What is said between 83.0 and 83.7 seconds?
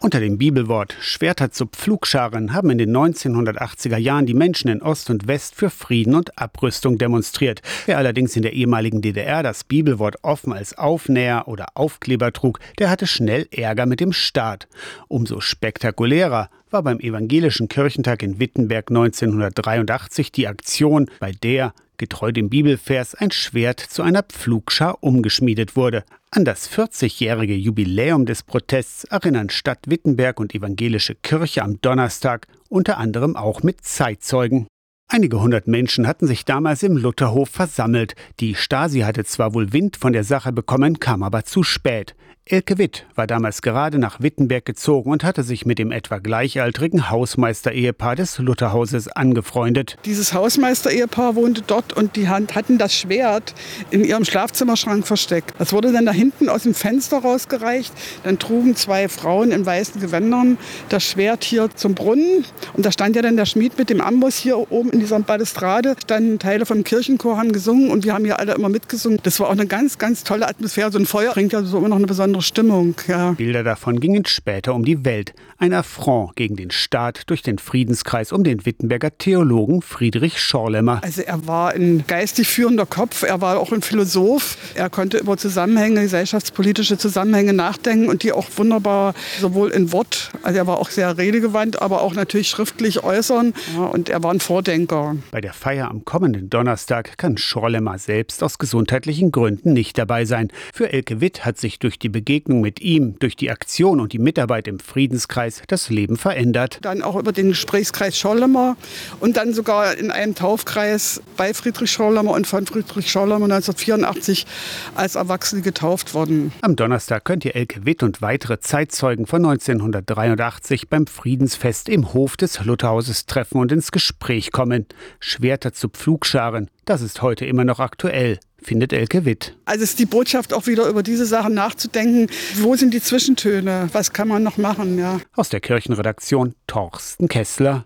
er war